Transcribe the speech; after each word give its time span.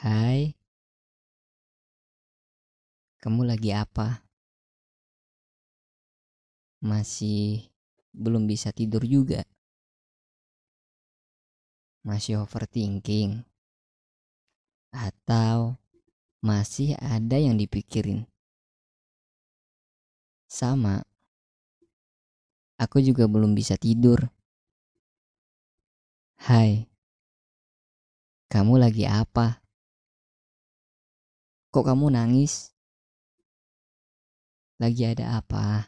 Hai, 0.00 0.56
kamu 3.22 3.42
lagi 3.50 3.70
apa? 3.72 4.06
Masih 6.90 7.72
belum 8.12 8.44
bisa 8.50 8.68
tidur 8.78 9.02
juga? 9.14 9.40
Masih 12.08 12.34
overthinking? 12.44 13.30
Atau 15.06 15.58
masih 16.48 16.90
ada 17.00 17.36
yang 17.46 17.56
dipikirin? 17.62 18.20
Sama, 20.48 21.02
aku 22.82 22.98
juga 22.98 23.24
belum 23.30 23.54
bisa 23.54 23.78
tidur. 23.78 24.26
Hai, 26.46 26.90
kamu 28.52 28.74
lagi 28.82 29.04
apa? 29.08 29.46
Kok 31.70 31.86
kamu 31.86 32.10
nangis? 32.10 32.74
Lagi 34.82 35.06
ada 35.06 35.38
apa? 35.38 35.86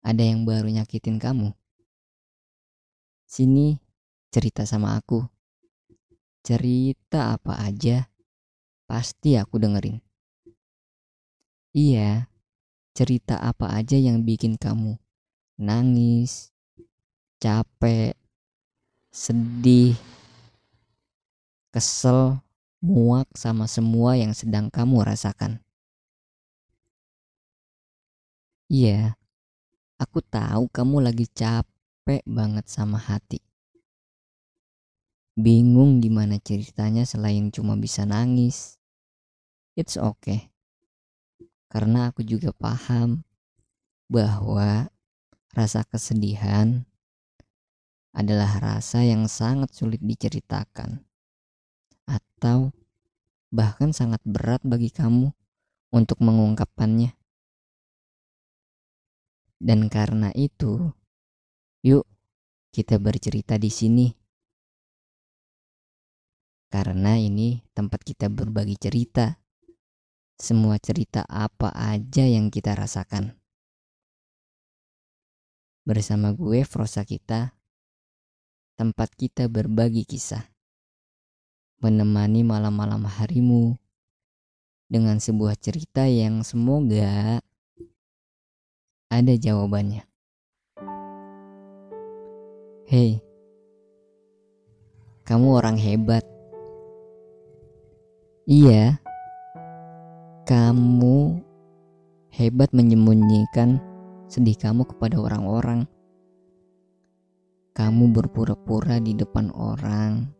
Ada 0.00 0.22
yang 0.24 0.48
baru 0.48 0.72
nyakitin 0.72 1.20
kamu? 1.20 1.52
Sini, 3.28 3.76
cerita 4.32 4.64
sama 4.64 4.96
aku. 4.96 5.20
Cerita 6.40 7.36
apa 7.36 7.60
aja, 7.60 8.08
pasti 8.88 9.36
aku 9.36 9.60
dengerin. 9.60 10.00
Iya, 11.76 12.32
cerita 12.96 13.44
apa 13.44 13.76
aja 13.76 14.00
yang 14.00 14.24
bikin 14.24 14.56
kamu 14.56 14.96
nangis, 15.60 16.48
capek, 17.36 18.16
sedih, 19.12 19.92
kesel, 21.68 22.40
muak 22.80 23.28
sama 23.36 23.68
semua 23.68 24.16
yang 24.16 24.32
sedang 24.32 24.72
kamu 24.72 25.04
rasakan. 25.04 25.60
Iya, 28.72 29.20
aku 30.00 30.24
tahu 30.24 30.72
kamu 30.72 31.04
lagi 31.04 31.28
capek 31.28 32.24
banget 32.24 32.72
sama 32.72 32.96
hati. 32.96 33.44
Bingung 35.36 36.00
gimana 36.00 36.40
ceritanya 36.40 37.04
selain 37.04 37.52
cuma 37.52 37.76
bisa 37.76 38.08
nangis. 38.08 38.80
It's 39.76 40.00
okay. 40.00 40.48
Karena 41.68 42.08
aku 42.08 42.24
juga 42.24 42.56
paham 42.56 43.28
bahwa 44.08 44.88
rasa 45.52 45.84
kesedihan 45.84 46.88
adalah 48.16 48.56
rasa 48.58 49.04
yang 49.04 49.28
sangat 49.28 49.70
sulit 49.70 50.02
diceritakan 50.02 51.09
atau 52.40 52.72
bahkan 53.52 53.92
sangat 53.92 54.24
berat 54.24 54.64
bagi 54.64 54.88
kamu 54.88 55.28
untuk 55.92 56.24
mengungkapkannya. 56.24 57.12
Dan 59.60 59.92
karena 59.92 60.32
itu, 60.32 60.88
yuk 61.84 62.08
kita 62.72 62.96
bercerita 62.96 63.60
di 63.60 63.68
sini. 63.68 64.08
Karena 66.72 67.20
ini 67.20 67.60
tempat 67.76 68.00
kita 68.08 68.32
berbagi 68.32 68.80
cerita. 68.80 69.36
Semua 70.40 70.80
cerita 70.80 71.28
apa 71.28 71.68
aja 71.76 72.24
yang 72.24 72.48
kita 72.48 72.72
rasakan. 72.72 73.36
Bersama 75.84 76.32
gue 76.32 76.64
Frosa 76.64 77.04
kita, 77.04 77.52
tempat 78.80 79.12
kita 79.12 79.52
berbagi 79.52 80.08
kisah 80.08 80.48
menemani 81.80 82.44
malam-malam 82.44 83.08
harimu 83.08 83.72
dengan 84.84 85.16
sebuah 85.16 85.56
cerita 85.56 86.04
yang 86.04 86.44
semoga 86.44 87.40
ada 89.08 89.32
jawabannya. 89.32 90.04
Hei, 92.84 93.24
kamu 95.24 95.46
orang 95.56 95.80
hebat. 95.80 96.20
Iya, 98.44 99.00
kamu 100.44 101.40
hebat 102.28 102.68
menyembunyikan 102.76 103.80
sedih 104.28 104.58
kamu 104.60 104.84
kepada 104.84 105.16
orang-orang. 105.16 105.88
Kamu 107.72 108.12
berpura-pura 108.12 109.00
di 109.00 109.16
depan 109.16 109.48
orang 109.56 110.39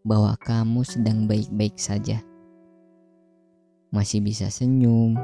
bahwa 0.00 0.32
kamu 0.40 0.80
sedang 0.84 1.28
baik-baik 1.28 1.76
saja. 1.76 2.24
Masih 3.90 4.22
bisa 4.22 4.48
senyum, 4.48 5.18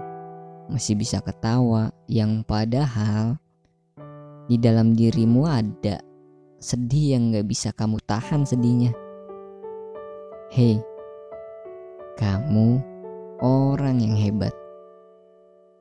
masih 0.68 0.98
bisa 0.98 1.22
ketawa, 1.22 1.94
yang 2.10 2.42
padahal 2.44 3.38
di 4.50 4.58
dalam 4.58 4.92
dirimu 4.92 5.46
ada 5.46 6.02
sedih 6.60 7.16
yang 7.16 7.32
gak 7.32 7.46
bisa 7.46 7.70
kamu 7.72 7.96
tahan 8.04 8.42
sedihnya. 8.42 8.92
Hei, 10.50 10.82
kamu 12.18 12.82
orang 13.40 14.02
yang 14.02 14.14
hebat. 14.18 14.54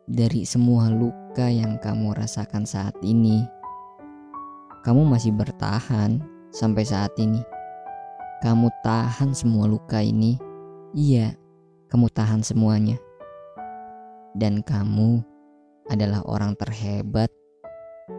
Dari 0.06 0.46
semua 0.46 0.94
luka 0.94 1.50
yang 1.50 1.82
kamu 1.82 2.14
rasakan 2.14 2.62
saat 2.62 2.94
ini, 3.02 3.42
kamu 4.86 5.02
masih 5.10 5.34
bertahan 5.34 6.22
sampai 6.54 6.86
saat 6.86 7.10
ini 7.18 7.42
kamu 8.44 8.68
tahan 8.84 9.32
semua 9.32 9.68
luka 9.70 10.04
ini. 10.04 10.36
Iya, 10.92 11.36
kamu 11.88 12.12
tahan 12.12 12.44
semuanya. 12.44 13.00
Dan 14.36 14.60
kamu 14.60 15.24
adalah 15.88 16.20
orang 16.28 16.58
terhebat 16.60 17.32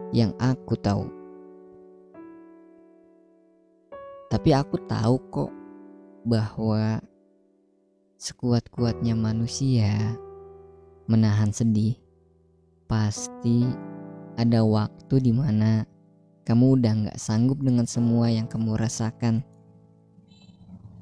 yang 0.09 0.33
aku 0.41 0.73
tahu. 0.79 1.05
Tapi 4.27 4.49
aku 4.51 4.81
tahu 4.89 5.15
kok 5.31 5.51
bahwa 6.27 6.99
sekuat-kuatnya 8.17 9.13
manusia 9.13 10.17
menahan 11.07 11.53
sedih, 11.53 11.95
pasti 12.89 13.63
ada 14.35 14.65
waktu 14.65 15.15
di 15.23 15.31
mana 15.31 15.87
kamu 16.43 16.79
udah 16.79 16.93
nggak 17.05 17.19
sanggup 17.19 17.63
dengan 17.63 17.87
semua 17.87 18.27
yang 18.27 18.47
kamu 18.47 18.75
rasakan 18.75 19.45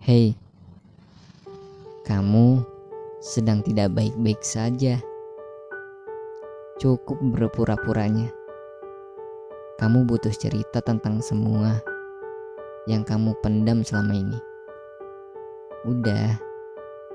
Hei, 0.06 0.38
kamu 2.06 2.62
sedang 3.26 3.66
tidak 3.66 3.90
baik-baik 3.98 4.38
saja. 4.46 5.02
Cukup 6.78 7.18
berpura-puranya. 7.34 8.30
Kamu 9.82 10.06
butuh 10.06 10.30
cerita 10.30 10.78
tentang 10.86 11.26
semua 11.26 11.82
yang 12.86 13.02
kamu 13.02 13.34
pendam 13.42 13.82
selama 13.82 14.14
ini. 14.14 14.40
Udah, 15.90 16.38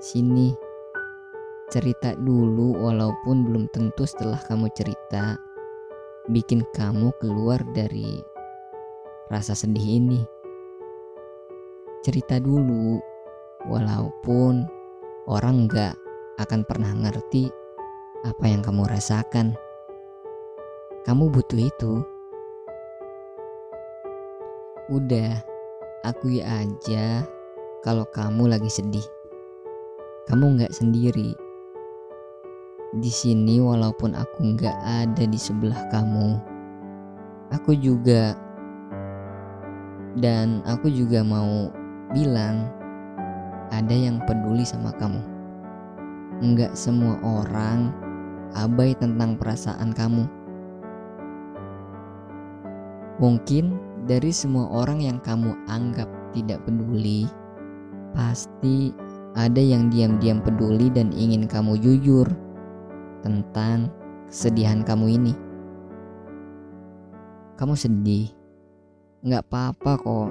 sini 0.02 0.50
cerita 1.70 2.18
dulu 2.18 2.74
walaupun 2.74 3.46
belum 3.46 3.70
tentu 3.70 4.02
setelah 4.02 4.42
kamu 4.50 4.66
cerita 4.74 5.38
bikin 6.26 6.66
kamu 6.74 7.14
keluar 7.22 7.62
dari 7.70 8.18
rasa 9.30 9.54
sedih 9.54 10.02
ini 10.02 10.39
cerita 12.00 12.40
dulu. 12.40 13.00
Walaupun 13.68 14.64
orang 15.28 15.68
nggak 15.68 15.94
akan 16.40 16.64
pernah 16.64 16.92
ngerti 16.96 17.52
apa 18.24 18.44
yang 18.48 18.64
kamu 18.64 18.88
rasakan. 18.88 19.52
Kamu 21.04 21.32
butuh 21.32 21.60
itu. 21.60 21.94
Udah 24.90 25.40
akui 26.04 26.40
aja 26.40 27.24
kalau 27.84 28.04
kamu 28.08 28.52
lagi 28.52 28.68
sedih. 28.72 29.04
Kamu 30.28 30.56
nggak 30.56 30.72
sendiri. 30.72 31.36
Di 32.90 33.12
sini 33.12 33.62
walaupun 33.62 34.18
aku 34.18 34.56
nggak 34.56 34.76
ada 34.82 35.24
di 35.28 35.38
sebelah 35.38 35.86
kamu 35.92 36.50
aku 37.54 37.74
juga. 37.76 38.34
Dan 40.18 40.66
aku 40.66 40.90
juga 40.90 41.22
mau 41.22 41.70
bilang 42.14 42.66
ada 43.70 43.94
yang 43.94 44.18
peduli 44.26 44.66
sama 44.66 44.90
kamu. 44.98 45.22
Enggak 46.42 46.74
semua 46.74 47.18
orang 47.22 47.94
abai 48.54 48.94
tentang 48.98 49.38
perasaan 49.38 49.94
kamu. 49.94 50.26
Mungkin 53.20 53.76
dari 54.08 54.32
semua 54.32 54.66
orang 54.72 55.04
yang 55.04 55.18
kamu 55.20 55.52
anggap 55.68 56.08
tidak 56.32 56.64
peduli, 56.64 57.28
pasti 58.16 58.96
ada 59.36 59.60
yang 59.60 59.92
diam-diam 59.92 60.40
peduli 60.42 60.88
dan 60.90 61.12
ingin 61.12 61.44
kamu 61.46 61.78
jujur 61.78 62.26
tentang 63.20 63.92
kesedihan 64.26 64.80
kamu 64.82 65.20
ini. 65.20 65.34
Kamu 67.60 67.76
sedih, 67.76 68.32
nggak 69.20 69.44
apa-apa 69.52 69.92
kok 70.00 70.30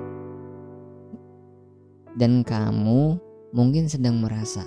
Dan 2.17 2.41
kamu 2.41 3.17
mungkin 3.53 3.85
sedang 3.89 4.21
merasa 4.21 4.65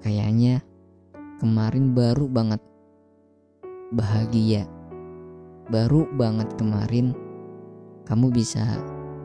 kayaknya 0.00 0.62
kemarin 1.42 1.92
baru 1.92 2.30
banget 2.30 2.62
bahagia. 3.92 4.64
Baru 5.66 6.06
banget 6.14 6.54
kemarin 6.54 7.12
kamu 8.06 8.30
bisa 8.30 8.62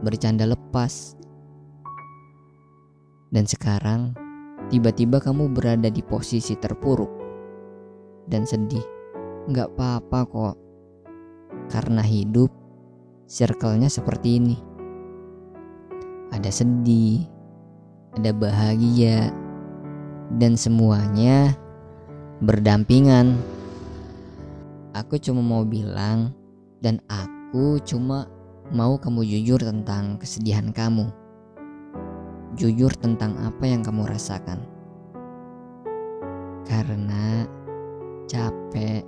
bercanda 0.02 0.50
lepas. 0.50 1.14
Dan 3.32 3.48
sekarang 3.48 4.18
tiba-tiba 4.68 5.22
kamu 5.22 5.54
berada 5.54 5.88
di 5.88 6.02
posisi 6.04 6.58
terpuruk 6.58 7.12
dan 8.28 8.44
sedih. 8.44 8.84
Nggak 9.48 9.78
apa-apa 9.78 10.20
kok. 10.28 10.56
Karena 11.72 12.04
hidup 12.04 12.52
circle-nya 13.30 13.88
seperti 13.88 14.42
ini. 14.42 14.71
Ada 16.32 16.64
sedih, 16.64 17.28
ada 18.16 18.32
bahagia, 18.32 19.32
dan 20.40 20.56
semuanya 20.56 21.56
berdampingan. 22.40 23.36
Aku 24.96 25.20
cuma 25.20 25.44
mau 25.44 25.64
bilang, 25.68 26.32
dan 26.80 27.04
aku 27.12 27.80
cuma 27.84 28.28
mau 28.72 28.96
kamu 28.96 29.28
jujur 29.28 29.60
tentang 29.60 30.16
kesedihan 30.20 30.72
kamu. 30.72 31.12
Jujur 32.56 32.92
tentang 33.00 33.36
apa 33.40 33.64
yang 33.68 33.84
kamu 33.84 34.08
rasakan. 34.08 34.60
Karena 36.68 37.44
capek 38.28 39.04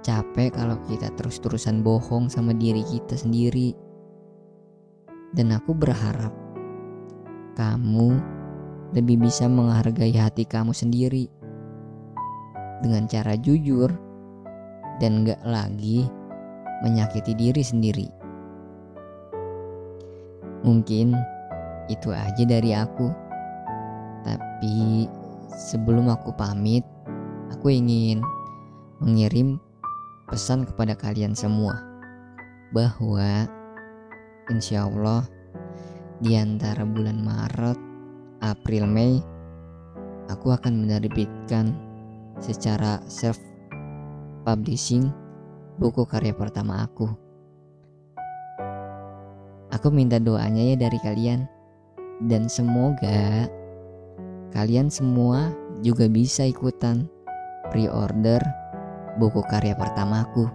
capek 0.00 0.56
kalau 0.56 0.80
kita 0.88 1.12
terus-terusan 1.14 1.84
bohong 1.84 2.32
sama 2.32 2.56
diri 2.56 2.80
kita 2.82 3.14
sendiri. 3.14 3.76
Dan 5.30 5.54
aku 5.54 5.74
berharap 5.74 6.34
kamu 7.54 8.18
lebih 8.90 9.22
bisa 9.22 9.46
menghargai 9.46 10.10
hati 10.14 10.42
kamu 10.42 10.74
sendiri 10.74 11.30
dengan 12.82 13.06
cara 13.06 13.38
jujur 13.38 13.92
dan 14.98 15.22
gak 15.22 15.40
lagi 15.46 16.08
menyakiti 16.82 17.36
diri 17.36 17.62
sendiri. 17.62 18.08
Mungkin 20.66 21.14
itu 21.88 22.08
aja 22.12 22.44
dari 22.44 22.74
aku. 22.76 23.08
Tapi 24.20 25.08
sebelum 25.56 26.12
aku 26.12 26.34
pamit, 26.36 26.84
aku 27.48 27.72
ingin 27.72 28.20
mengirim 29.00 29.56
pesan 30.28 30.68
kepada 30.68 30.92
kalian 30.92 31.32
semua 31.32 31.80
bahwa 32.70 33.48
insya 34.50 34.90
Allah 34.90 35.24
di 36.20 36.34
antara 36.36 36.82
bulan 36.82 37.22
Maret, 37.22 37.78
April, 38.42 38.84
Mei 38.90 39.22
aku 40.26 40.50
akan 40.50 40.84
menerbitkan 40.84 41.72
secara 42.42 42.98
self 43.06 43.38
publishing 44.44 45.08
buku 45.78 46.02
karya 46.04 46.34
pertama 46.34 46.84
aku. 46.84 47.08
Aku 49.70 49.88
minta 49.94 50.18
doanya 50.18 50.74
ya 50.74 50.76
dari 50.76 50.98
kalian 50.98 51.46
dan 52.26 52.50
semoga 52.50 53.46
kalian 54.50 54.90
semua 54.90 55.54
juga 55.80 56.10
bisa 56.10 56.42
ikutan 56.44 57.06
pre-order 57.70 58.42
buku 59.16 59.40
karya 59.46 59.78
pertamaku. 59.78 60.50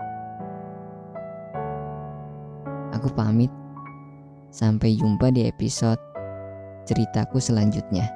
Aku 2.92 3.08
pamit. 3.16 3.65
Sampai 4.56 4.96
jumpa 4.96 5.36
di 5.36 5.44
episode 5.52 6.00
ceritaku 6.88 7.44
selanjutnya. 7.44 8.08